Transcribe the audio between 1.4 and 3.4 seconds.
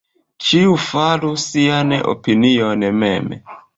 sian opinion mem.